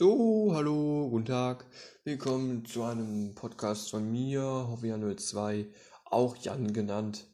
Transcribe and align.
So, 0.00 0.52
hallo, 0.54 1.10
guten 1.10 1.26
Tag. 1.26 1.66
Willkommen 2.04 2.64
zu 2.64 2.84
einem 2.84 3.34
Podcast 3.34 3.90
von 3.90 4.10
mir, 4.10 4.40
Hoffia02, 4.40 5.66
auch 6.06 6.38
Jan 6.38 6.72
genannt, 6.72 7.26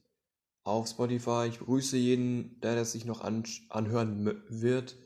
auf 0.65 0.89
Spotify. 0.89 1.47
Ich 1.49 1.61
begrüße 1.61 1.97
jeden, 1.97 2.59
der 2.63 2.75
das 2.75 2.91
sich 2.91 3.05
noch 3.05 3.21
an 3.21 3.45
anhören 3.69 4.43
wird 4.49 4.97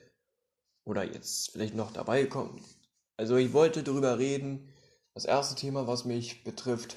oder 0.87 1.05
jetzt 1.05 1.51
vielleicht 1.51 1.75
noch 1.75 1.93
dabei 1.93 2.25
kommt. 2.25 2.63
Also 3.19 3.37
ich 3.37 3.53
wollte 3.53 3.83
darüber 3.83 4.19
reden, 4.19 4.73
das 5.13 5.27
erste 5.27 5.55
Thema, 5.55 5.87
was 5.87 6.07
mich 6.07 6.45
betrifft 6.45 6.97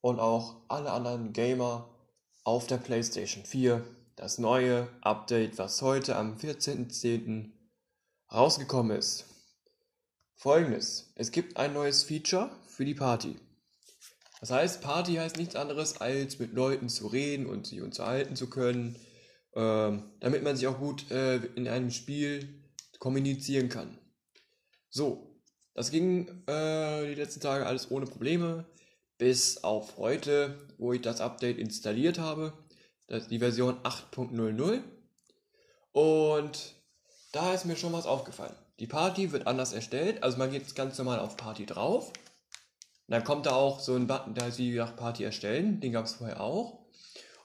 und 0.00 0.18
auch 0.18 0.56
alle 0.66 0.90
anderen 0.90 1.32
Gamer 1.32 1.88
auf 2.42 2.66
der 2.66 2.78
PlayStation 2.78 3.44
4, 3.44 3.84
das 4.16 4.38
neue 4.38 4.88
Update, 5.02 5.56
was 5.58 5.80
heute 5.82 6.16
am 6.16 6.34
14.10. 6.34 7.52
rausgekommen 8.32 8.98
ist. 8.98 9.29
Folgendes: 10.40 11.12
Es 11.16 11.32
gibt 11.32 11.58
ein 11.58 11.74
neues 11.74 12.02
Feature 12.02 12.50
für 12.66 12.86
die 12.86 12.94
Party. 12.94 13.36
Das 14.40 14.50
heißt, 14.50 14.80
Party 14.80 15.16
heißt 15.16 15.36
nichts 15.36 15.54
anderes, 15.54 16.00
als 16.00 16.38
mit 16.38 16.54
Leuten 16.54 16.88
zu 16.88 17.08
reden 17.08 17.44
und 17.44 17.66
sich 17.66 17.82
unterhalten 17.82 18.36
zu 18.36 18.48
können, 18.48 18.96
äh, 19.52 19.98
damit 20.20 20.42
man 20.42 20.56
sich 20.56 20.66
auch 20.66 20.78
gut 20.78 21.10
äh, 21.10 21.44
in 21.56 21.68
einem 21.68 21.90
Spiel 21.90 22.62
kommunizieren 22.98 23.68
kann. 23.68 23.98
So, 24.88 25.42
das 25.74 25.90
ging 25.90 26.28
äh, 26.46 27.06
die 27.06 27.16
letzten 27.16 27.40
Tage 27.40 27.66
alles 27.66 27.90
ohne 27.90 28.06
Probleme, 28.06 28.64
bis 29.18 29.62
auf 29.62 29.98
heute, 29.98 30.58
wo 30.78 30.94
ich 30.94 31.02
das 31.02 31.20
Update 31.20 31.58
installiert 31.58 32.18
habe. 32.18 32.54
Das 33.08 33.24
ist 33.24 33.30
die 33.30 33.40
Version 33.40 33.76
8.00. 33.82 34.80
Und 35.92 36.79
da 37.32 37.54
ist 37.54 37.64
mir 37.64 37.76
schon 37.76 37.92
was 37.92 38.06
aufgefallen. 38.06 38.54
Die 38.78 38.86
Party 38.86 39.32
wird 39.32 39.46
anders 39.46 39.72
erstellt. 39.72 40.22
Also 40.22 40.38
man 40.38 40.50
geht 40.50 40.74
ganz 40.74 40.98
normal 40.98 41.20
auf 41.20 41.36
Party 41.36 41.66
drauf. 41.66 42.12
Dann 43.08 43.24
kommt 43.24 43.46
da 43.46 43.52
auch 43.52 43.80
so 43.80 43.94
ein 43.94 44.06
Button, 44.06 44.34
da 44.34 44.50
sie 44.50 44.74
nach 44.74 44.96
Party 44.96 45.24
erstellen. 45.24 45.80
Den 45.80 45.92
gab 45.92 46.06
es 46.06 46.14
vorher 46.14 46.40
auch. 46.40 46.86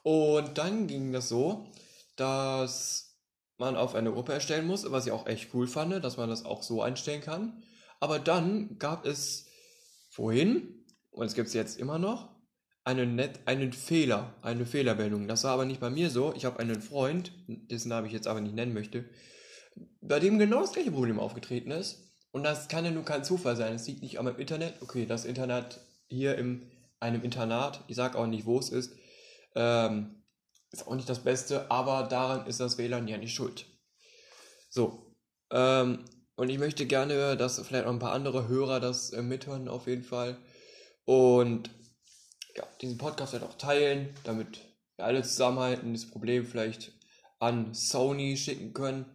Und 0.03 0.57
dann 0.57 0.87
ging 0.87 1.11
das 1.11 1.27
so, 1.27 1.65
dass 2.15 3.17
man 3.57 3.75
auf 3.75 3.95
eine 3.95 4.11
Gruppe 4.11 4.33
erstellen 4.33 4.67
muss, 4.67 4.89
was 4.91 5.07
ich 5.07 5.11
auch 5.11 5.25
echt 5.25 5.53
cool 5.53 5.67
fand, 5.67 6.03
dass 6.03 6.17
man 6.17 6.29
das 6.29 6.45
auch 6.45 6.61
so 6.61 6.81
einstellen 6.81 7.21
kann. 7.21 7.63
Aber 7.99 8.19
dann 8.19 8.77
gab 8.77 9.05
es 9.05 9.47
vorhin, 10.09 10.85
und 11.11 11.25
es 11.25 11.33
gibt 11.33 11.47
es 11.47 11.53
jetzt 11.53 11.79
immer 11.79 11.97
noch, 11.97 12.29
einen, 12.83 13.15
Net 13.15 13.39
einen 13.45 13.73
Fehler, 13.73 14.35
eine 14.43 14.65
Fehlermeldung. 14.65 15.27
Das 15.27 15.43
war 15.43 15.51
aber 15.51 15.65
nicht 15.65 15.79
bei 15.79 15.89
mir 15.89 16.11
so. 16.11 16.33
Ich 16.35 16.45
habe 16.45 16.59
einen 16.59 16.81
Freund, 16.81 17.31
dessen 17.47 17.89
Namen 17.89 18.05
ich 18.05 18.13
jetzt 18.13 18.27
aber 18.27 18.41
nicht 18.41 18.53
nennen 18.53 18.73
möchte, 18.73 19.05
bei 20.01 20.19
dem 20.19 20.39
genau 20.39 20.61
das 20.61 20.73
gleiche 20.73 20.91
Problem 20.91 21.19
aufgetreten 21.19 21.71
ist. 21.71 22.03
Und 22.31 22.43
das 22.43 22.67
kann 22.67 22.85
ja 22.85 22.91
nur 22.91 23.05
kein 23.05 23.23
Zufall 23.23 23.55
sein. 23.55 23.75
Es 23.75 23.87
liegt 23.87 24.01
nicht 24.01 24.19
am 24.19 24.27
Internet. 24.27 24.81
Okay, 24.81 25.05
das 25.05 25.25
Internet 25.25 25.79
hier 26.07 26.37
in 26.37 26.69
einem 26.99 27.23
Internat, 27.23 27.83
ich 27.87 27.95
sage 27.95 28.17
auch 28.17 28.27
nicht, 28.27 28.45
wo 28.45 28.59
es 28.59 28.69
ist, 28.69 28.93
ähm, 29.55 30.23
ist 30.71 30.87
auch 30.87 30.95
nicht 30.95 31.09
das 31.09 31.23
Beste, 31.23 31.69
aber 31.71 32.03
daran 32.03 32.45
ist 32.47 32.59
das 32.59 32.77
WLAN 32.77 33.07
ja 33.07 33.17
nicht 33.17 33.33
schuld. 33.33 33.65
So, 34.69 35.13
ähm, 35.51 36.03
und 36.35 36.49
ich 36.49 36.57
möchte 36.57 36.85
gerne, 36.85 37.37
dass 37.37 37.59
vielleicht 37.59 37.85
auch 37.85 37.91
ein 37.91 37.99
paar 37.99 38.13
andere 38.13 38.47
Hörer 38.47 38.79
das 38.79 39.11
äh, 39.11 39.21
mithören, 39.21 39.67
auf 39.67 39.87
jeden 39.87 40.03
Fall. 40.03 40.37
Und 41.05 41.69
ja, 42.55 42.63
diesen 42.81 42.97
Podcast 42.97 43.33
halt 43.33 43.43
auch 43.43 43.57
teilen, 43.57 44.13
damit 44.23 44.59
wir 44.97 45.05
alle 45.05 45.23
zusammenhalten, 45.23 45.93
das 45.93 46.09
Problem 46.09 46.45
vielleicht 46.45 46.91
an 47.39 47.73
Sony 47.73 48.35
schicken 48.37 48.73
können 48.73 49.05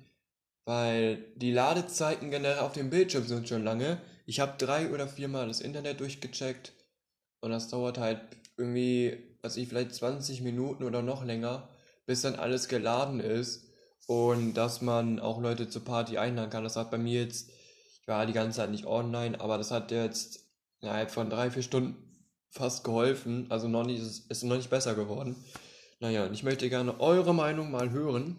weil 0.65 1.25
die 1.37 1.53
Ladezeiten 1.53 2.31
generell 2.31 2.61
auf 2.61 2.73
dem 2.73 2.91
Bildschirm 2.91 3.27
sind 3.27 3.49
schon 3.49 3.65
lange. 3.65 4.01
Ich 4.27 4.41
habe 4.41 4.59
drei 4.59 4.91
oder 4.91 5.09
viermal 5.09 5.49
das 5.49 5.61
Internet 5.61 6.01
durchgecheckt 6.01 6.73
und 7.41 7.51
das 7.51 7.69
dauert 7.69 7.99
halt 7.99 8.21
irgendwie, 8.57 9.19
also 9.43 9.61
ich 9.61 9.69
vielleicht 9.69 9.95
20 9.95 10.43
Minuten 10.43 10.85
oder 10.85 11.03
noch 11.03 11.25
länger, 11.25 11.69
bis 12.07 12.23
dann 12.23 12.37
alles 12.37 12.69
geladen 12.69 13.21
ist 13.21 13.67
und 14.07 14.55
dass 14.55 14.83
man 14.83 15.21
auch 15.21 15.41
Leute 15.41 15.69
zur 15.69 15.85
Party 15.85 16.19
einladen 16.19 16.51
kann. 16.51 16.65
Das 16.65 16.77
hat 16.77 16.91
bei 16.91 16.99
mir 16.99 17.23
jetzt, 17.23 17.51
ich 18.01 18.09
war 18.09 18.27
die 18.27 18.33
ganze 18.33 18.59
Zeit 18.59 18.71
nicht 18.71 18.87
online, 18.87 19.41
aber 19.41 19.59
das 19.59 19.71
hat 19.71 19.91
jetzt 19.91 20.41
innerhalb 20.81 21.11
von 21.11 21.31
drei, 21.31 21.51
vier 21.51 21.63
Stunden 21.63 21.97
fast 22.51 22.85
geholfen. 22.85 23.47
Also 23.51 23.69
noch 23.69 23.85
nicht, 23.85 24.01
ist, 24.01 24.45
noch 24.45 24.57
nicht 24.57 24.71
besser 24.71 24.95
geworden. 24.95 25.37
Naja, 26.01 26.25
und 26.27 26.33
ich 26.33 26.43
möchte 26.43 26.69
gerne 26.69 26.99
eure 27.01 27.35
Meinung 27.35 27.71
mal 27.71 27.91
hören. 27.91 28.39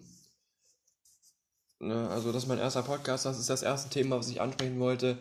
Ne? 1.82 2.10
Also 2.10 2.32
das 2.32 2.44
ist 2.44 2.50
mein 2.50 2.60
erster 2.60 2.84
Podcast, 2.84 3.26
das 3.26 3.40
ist 3.40 3.50
das 3.50 3.64
erste 3.64 3.90
Thema, 3.90 4.18
was 4.18 4.30
ich 4.30 4.42
ansprechen 4.42 4.80
wollte. 4.80 5.18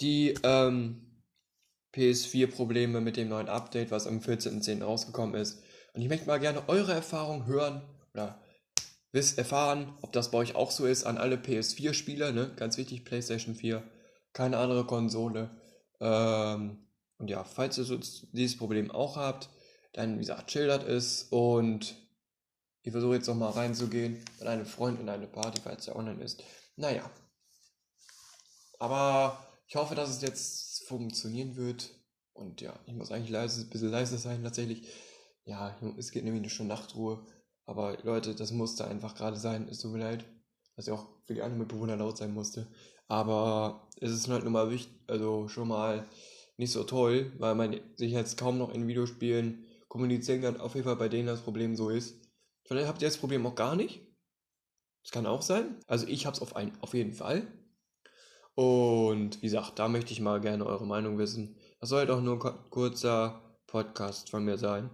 Die 0.00 0.34
ähm, 0.42 1.22
PS4-Probleme 1.94 3.00
mit 3.00 3.16
dem 3.16 3.28
neuen 3.28 3.48
Update, 3.48 3.90
was 3.90 4.06
am 4.06 4.18
14.10. 4.18 4.82
rausgekommen 4.82 5.34
ist. 5.34 5.62
Und 5.94 6.02
ich 6.02 6.08
möchte 6.08 6.26
mal 6.26 6.38
gerne 6.38 6.68
eure 6.68 6.92
Erfahrung 6.92 7.46
hören 7.46 7.82
oder 8.14 8.40
wisst 9.12 9.38
erfahren, 9.38 9.96
ob 10.02 10.12
das 10.12 10.30
bei 10.30 10.38
euch 10.38 10.54
auch 10.54 10.70
so 10.70 10.86
ist 10.86 11.04
an 11.04 11.18
alle 11.18 11.36
PS4-Spieler, 11.36 12.32
ne? 12.32 12.52
Ganz 12.56 12.76
wichtig, 12.76 13.04
PlayStation 13.04 13.54
4, 13.54 13.82
keine 14.32 14.58
andere 14.58 14.86
Konsole. 14.86 15.50
Ähm, 16.00 16.86
und 17.18 17.28
ja, 17.28 17.42
falls 17.42 17.78
ihr 17.78 17.84
so 17.84 17.98
dieses 18.32 18.56
Problem 18.56 18.90
auch 18.90 19.16
habt, 19.16 19.48
dann 19.94 20.16
wie 20.16 20.20
gesagt, 20.20 20.52
schildert 20.52 20.86
es 20.86 21.24
und 21.24 21.96
ich 22.88 22.92
versuche 22.92 23.16
jetzt 23.16 23.26
nochmal 23.26 23.50
reinzugehen 23.50 24.24
mit 24.38 24.48
einem 24.48 24.64
Freund 24.64 24.98
in 24.98 25.10
eine 25.10 25.26
Party, 25.26 25.60
falls 25.62 25.86
er 25.88 25.96
online 25.96 26.24
ist. 26.24 26.42
Naja. 26.76 27.02
Aber 28.78 29.46
ich 29.66 29.76
hoffe, 29.76 29.94
dass 29.94 30.08
es 30.08 30.22
jetzt 30.22 30.86
funktionieren 30.88 31.56
wird. 31.56 31.90
Und 32.32 32.62
ja, 32.62 32.72
ich 32.86 32.94
muss 32.94 33.12
eigentlich 33.12 33.28
leise, 33.28 33.60
ein 33.60 33.68
bisschen 33.68 33.90
leiser 33.90 34.16
sein 34.16 34.42
tatsächlich. 34.42 34.88
Ja, 35.44 35.76
es 35.98 36.12
geht 36.12 36.24
nämlich 36.24 36.50
schon 36.50 36.66
Nachtruhe. 36.66 37.26
Aber 37.66 37.98
Leute, 38.04 38.34
das 38.34 38.52
musste 38.52 38.86
einfach 38.86 39.14
gerade 39.14 39.36
sein. 39.36 39.68
Es 39.68 39.80
tut 39.80 39.92
mir 39.92 39.98
leid, 39.98 40.24
dass 40.74 40.86
ich 40.86 40.92
auch 40.94 41.08
für 41.26 41.34
die 41.34 41.42
anderen 41.42 41.58
Mitbewohner 41.58 41.96
laut 41.96 42.16
sein 42.16 42.32
musste. 42.32 42.68
Aber 43.06 43.86
es 44.00 44.12
ist 44.12 44.28
halt 44.28 44.44
nun 44.44 44.54
mal 44.54 44.70
wichtig, 44.70 44.98
also 45.08 45.46
schon 45.48 45.68
mal 45.68 46.08
nicht 46.56 46.72
so 46.72 46.84
toll, 46.84 47.34
weil 47.36 47.54
man 47.54 47.78
sich 47.96 48.12
jetzt 48.12 48.38
kaum 48.38 48.56
noch 48.56 48.72
in 48.72 48.88
Videospielen 48.88 49.66
kommunizieren 49.88 50.40
kann. 50.40 50.58
Auf 50.58 50.74
jeden 50.74 50.86
Fall 50.86 50.96
bei 50.96 51.10
denen 51.10 51.26
das 51.26 51.42
Problem 51.42 51.76
so 51.76 51.90
ist. 51.90 52.14
Vielleicht 52.68 52.86
habt 52.86 53.00
ihr 53.00 53.08
das 53.08 53.16
Problem 53.16 53.46
auch 53.46 53.54
gar 53.54 53.74
nicht. 53.74 54.02
Das 55.02 55.10
kann 55.10 55.26
auch 55.26 55.40
sein. 55.40 55.80
Also 55.86 56.06
ich 56.06 56.26
habe 56.26 56.36
es 56.36 56.42
auf, 56.42 56.54
auf 56.54 56.92
jeden 56.92 57.14
Fall. 57.14 57.46
Und 58.54 59.38
wie 59.40 59.46
gesagt, 59.46 59.78
da 59.78 59.88
möchte 59.88 60.12
ich 60.12 60.20
mal 60.20 60.40
gerne 60.40 60.66
eure 60.66 60.86
Meinung 60.86 61.16
wissen. 61.16 61.56
Das 61.80 61.88
soll 61.88 62.10
auch 62.10 62.20
nur 62.20 62.44
ein 62.44 62.70
kurzer 62.70 63.40
Podcast 63.66 64.30
von 64.30 64.44
mir 64.44 64.58
sein. 64.58 64.90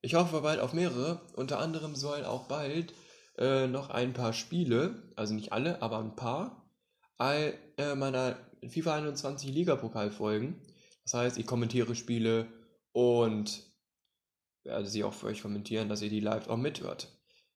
Ich 0.00 0.14
hoffe 0.14 0.40
bald 0.40 0.58
auf 0.58 0.72
mehrere. 0.72 1.20
Unter 1.36 1.60
anderem 1.60 1.94
sollen 1.94 2.24
auch 2.24 2.48
bald 2.48 2.92
äh, 3.38 3.68
noch 3.68 3.90
ein 3.90 4.14
paar 4.14 4.32
Spiele, 4.32 5.12
also 5.14 5.32
nicht 5.32 5.52
alle, 5.52 5.80
aber 5.80 6.00
ein 6.00 6.16
paar, 6.16 6.68
all 7.18 7.54
äh, 7.76 7.94
meiner 7.94 8.36
FIFA 8.66 8.96
21 8.96 9.50
Liga-Pokal 9.50 10.10
folgen. 10.10 10.60
Das 11.04 11.14
heißt, 11.14 11.38
ich 11.38 11.46
kommentiere 11.46 11.94
Spiele 11.94 12.48
und 12.90 13.71
werde 14.64 14.86
sie 14.86 15.04
auch 15.04 15.14
für 15.14 15.26
euch 15.26 15.42
kommentieren, 15.42 15.88
dass 15.88 16.02
ihr 16.02 16.10
die 16.10 16.20
live 16.20 16.48
auch 16.48 16.56
mithört. 16.56 17.08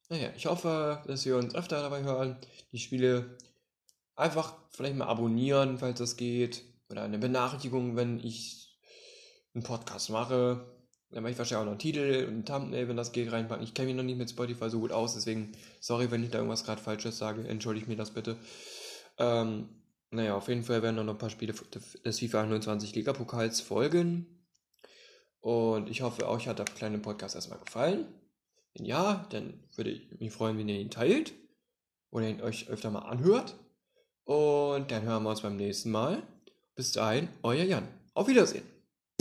Naja, 0.08 0.30
ich 0.36 0.46
hoffe, 0.46 1.02
dass 1.06 1.24
wir 1.24 1.36
uns 1.36 1.54
öfter 1.54 1.80
dabei 1.80 2.02
hören. 2.02 2.36
Die 2.72 2.78
Spiele 2.78 3.36
einfach 4.14 4.54
vielleicht 4.70 4.96
mal 4.96 5.06
abonnieren, 5.06 5.78
falls 5.78 5.98
das 5.98 6.16
geht. 6.16 6.62
Oder 6.88 7.02
eine 7.02 7.18
Benachrichtigung, 7.18 7.96
wenn 7.96 8.18
ich 8.20 8.78
einen 9.54 9.64
Podcast 9.64 10.10
mache. 10.10 10.72
Dann 11.10 11.22
mache 11.22 11.32
ich 11.32 11.38
wahrscheinlich 11.38 11.62
auch 11.62 11.64
noch 11.64 11.72
einen 11.72 11.78
Titel 11.78 12.24
und 12.28 12.34
einen 12.34 12.44
Thumbnail, 12.44 12.88
wenn 12.88 12.96
das 12.96 13.12
geht, 13.12 13.32
reinpacken. 13.32 13.64
Ich 13.64 13.74
kenne 13.74 13.86
mich 13.86 13.96
noch 13.96 14.02
nicht 14.02 14.18
mit 14.18 14.30
Spotify 14.30 14.70
so 14.70 14.80
gut 14.80 14.92
aus, 14.92 15.14
deswegen 15.14 15.52
sorry, 15.80 16.10
wenn 16.10 16.22
ich 16.22 16.30
da 16.30 16.38
irgendwas 16.38 16.64
gerade 16.64 16.80
Falsches 16.80 17.18
sage. 17.18 17.46
Entschuldigt 17.46 17.88
mir 17.88 17.96
das 17.96 18.10
bitte. 18.12 18.36
Ähm, 19.18 19.68
naja, 20.10 20.36
auf 20.36 20.48
jeden 20.48 20.62
Fall 20.62 20.82
werden 20.82 20.96
noch 21.04 21.14
ein 21.14 21.18
paar 21.18 21.30
Spiele 21.30 21.54
des 22.04 22.18
FIFA 22.18 22.42
21 22.42 22.94
Liga-Pokals 22.94 23.60
folgen. 23.60 24.26
Und 25.46 25.88
ich 25.88 26.02
hoffe, 26.02 26.28
euch 26.28 26.48
hat 26.48 26.58
der 26.58 26.64
kleine 26.64 26.98
Podcast 26.98 27.36
erstmal 27.36 27.60
gefallen. 27.60 28.04
Wenn 28.74 28.84
ja, 28.84 29.28
dann 29.30 29.62
würde 29.76 29.90
ich 29.90 30.10
mich 30.18 30.32
freuen, 30.32 30.58
wenn 30.58 30.68
ihr 30.68 30.80
ihn 30.80 30.90
teilt 30.90 31.34
oder 32.10 32.28
ihn 32.28 32.42
euch 32.42 32.68
öfter 32.68 32.90
mal 32.90 33.02
anhört. 33.02 33.54
Und 34.24 34.90
dann 34.90 35.04
hören 35.04 35.22
wir 35.22 35.30
uns 35.30 35.42
beim 35.42 35.56
nächsten 35.56 35.92
Mal. 35.92 36.20
Bis 36.74 36.90
dahin, 36.90 37.28
euer 37.44 37.62
Jan. 37.62 37.86
Auf 38.12 38.26
Wiedersehen. 38.26 38.75